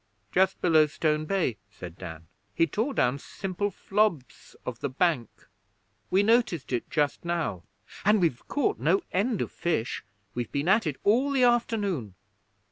'Just 0.31 0.59
below 0.61 0.87
Stone 0.87 1.25
Bay,' 1.27 1.57
said 1.69 1.95
Dan. 1.95 2.25
'He 2.55 2.65
tore 2.65 2.95
down 2.95 3.19
simple 3.19 3.69
flobs 3.69 4.55
of 4.65 4.79
the 4.79 4.89
bank! 4.89 5.29
We 6.09 6.23
noticed 6.23 6.73
it 6.73 6.89
just 6.89 7.23
now. 7.23 7.61
And 8.03 8.19
we've 8.19 8.47
caught 8.47 8.79
no 8.79 9.03
end 9.11 9.43
of 9.43 9.51
fish. 9.51 10.03
We've 10.33 10.51
been 10.51 10.67
at 10.67 10.87
it 10.87 10.95
all 11.03 11.29
the 11.29 11.43
afternoon.' 11.43 12.15